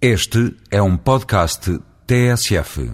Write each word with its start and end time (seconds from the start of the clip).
Este 0.00 0.54
é 0.70 0.82
um 0.82 0.94
podcast 0.94 1.80
TSF. 2.06 2.92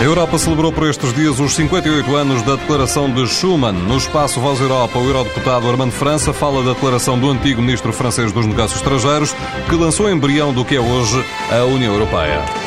A 0.00 0.02
Europa 0.02 0.38
celebrou 0.38 0.72
por 0.72 0.88
estes 0.88 1.12
dias 1.12 1.38
os 1.38 1.54
58 1.54 2.16
anos 2.16 2.40
da 2.40 2.56
Declaração 2.56 3.12
de 3.12 3.26
Schuman. 3.26 3.72
No 3.72 3.98
espaço 3.98 4.40
Voz 4.40 4.58
Europa, 4.58 4.98
o 4.98 5.04
eurodeputado 5.04 5.68
Armando 5.68 5.92
França 5.92 6.32
fala 6.32 6.64
da 6.64 6.72
declaração 6.72 7.18
do 7.18 7.30
antigo 7.30 7.60
ministro 7.60 7.92
francês 7.92 8.32
dos 8.32 8.46
Negócios 8.46 8.80
Estrangeiros, 8.80 9.34
que 9.68 9.76
lançou 9.76 10.06
o 10.06 10.10
embrião 10.10 10.54
do 10.54 10.64
que 10.64 10.76
é 10.76 10.80
hoje 10.80 11.22
a 11.50 11.64
União 11.66 11.92
Europeia. 11.92 12.61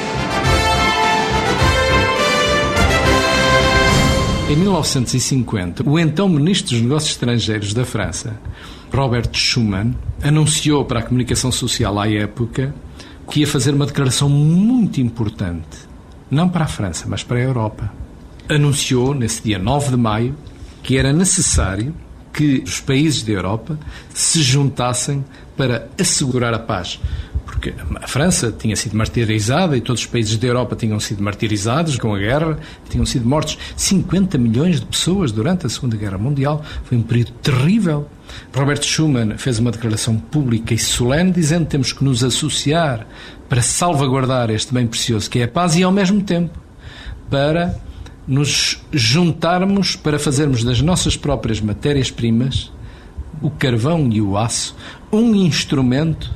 Em 4.56 4.60
1950, 4.60 5.84
o 5.86 6.00
então 6.00 6.30
ministro 6.30 6.72
dos 6.72 6.82
Negócios 6.82 7.12
Estrangeiros 7.12 7.74
da 7.74 7.84
França, 7.84 8.40
Robert 8.90 9.28
Schuman, 9.34 9.94
anunciou 10.24 10.86
para 10.86 11.02
a 11.02 11.04
comunicação 11.04 11.52
social 11.52 12.00
à 12.00 12.10
época 12.10 12.74
que 13.30 13.42
ia 13.42 13.48
fazer 13.48 13.74
uma 13.74 13.86
declaração 13.86 14.30
muito 14.30 15.02
importante, 15.02 15.78
não 16.32 16.48
para 16.48 16.64
a 16.64 16.68
França, 16.70 17.04
mas 17.06 17.22
para 17.22 17.38
a 17.38 17.42
Europa. 17.42 17.92
Anunciou, 18.48 19.14
nesse 19.14 19.44
dia 19.44 19.60
9 19.60 19.90
de 19.90 19.98
maio, 19.98 20.36
que 20.82 20.98
era 20.98 21.12
necessário 21.12 21.94
que 22.32 22.64
os 22.66 22.80
países 22.80 23.24
da 23.24 23.34
Europa 23.34 23.78
se 24.14 24.42
juntassem 24.42 25.26
para 25.58 25.90
assegurar 26.00 26.54
a 26.54 26.60
paz 26.60 26.98
porque 27.46 27.74
a 28.02 28.08
França 28.08 28.52
tinha 28.52 28.76
sido 28.76 28.98
martirizada 28.98 29.78
e 29.78 29.82
todos 29.82 30.02
os 30.02 30.08
países 30.08 30.36
da 30.38 30.48
Europa 30.48 30.76
tinham 30.76 31.00
sido 31.00 31.24
martirizados 31.24 31.98
com 31.98 32.14
a 32.14 32.18
guerra, 32.18 32.58
tinham 32.90 33.06
sido 33.06 33.28
mortos 33.28 33.58
50 33.78 34.38
milhões 34.38 34.80
de 34.80 34.86
pessoas 34.86 35.32
durante 35.32 35.66
a 35.66 35.70
Segunda 35.70 35.96
Guerra 35.96 36.18
Mundial. 36.18 36.64
Foi 36.84 36.98
um 36.98 37.04
período 37.04 37.32
terrível. 37.42 38.10
Robert 38.54 38.82
Schuman 38.82 39.38
fez 39.38 39.60
uma 39.60 39.72
declaração 39.72 40.18
pública 40.18 40.74
e 40.74 40.78
solene 40.78 41.32
dizendo 41.32 41.66
que 41.66 41.72
temos 41.72 41.94
que 41.94 42.04
nos 42.04 42.24
associar 42.24 43.06
para 43.48 43.62
salvaguardar 43.62 44.50
este 44.50 44.74
bem 44.74 44.88
precioso 44.88 45.30
que 45.30 45.40
é 45.40 45.44
a 45.44 45.48
paz 45.48 45.76
e, 45.76 45.84
ao 45.84 45.92
mesmo 45.92 46.22
tempo, 46.22 46.60
para 47.30 47.80
nos 48.28 48.82
juntarmos 48.92 49.96
para 49.96 50.18
fazermos 50.18 50.64
das 50.64 50.82
nossas 50.82 51.16
próprias 51.16 51.62
matérias-primas, 51.62 52.72
o 53.42 53.52
carvão 53.52 54.10
e 54.12 54.20
o 54.20 54.36
aço, 54.36 54.76
um 55.12 55.36
instrumento 55.36 56.34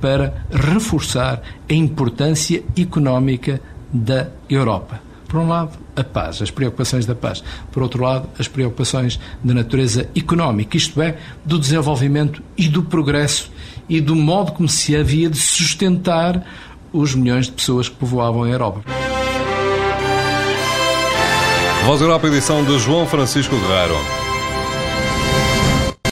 para 0.00 0.44
reforçar 0.50 1.42
a 1.68 1.72
importância 1.72 2.62
económica 2.76 3.60
da 3.92 4.28
Europa. 4.48 5.00
Por 5.28 5.38
um 5.38 5.48
lado, 5.48 5.78
a 5.94 6.02
paz, 6.02 6.42
as 6.42 6.50
preocupações 6.50 7.06
da 7.06 7.14
paz. 7.14 7.42
Por 7.70 7.82
outro 7.82 8.02
lado, 8.02 8.28
as 8.38 8.48
preocupações 8.48 9.20
de 9.44 9.54
natureza 9.54 10.08
económica, 10.16 10.76
isto 10.76 11.00
é, 11.00 11.18
do 11.44 11.58
desenvolvimento 11.58 12.42
e 12.56 12.68
do 12.68 12.82
progresso 12.82 13.50
e 13.88 14.00
do 14.00 14.16
modo 14.16 14.52
como 14.52 14.68
se 14.68 14.96
havia 14.96 15.30
de 15.30 15.38
sustentar 15.38 16.44
os 16.92 17.14
milhões 17.14 17.46
de 17.46 17.52
pessoas 17.52 17.88
que 17.88 17.94
povoavam 17.94 18.42
a 18.42 18.48
Europa. 18.48 18.82
Voz 21.86 22.00
Europa, 22.00 22.26
edição 22.26 22.64
de 22.64 22.78
João 22.78 23.06
Francisco 23.06 23.54
Guerreiro. 23.56 24.29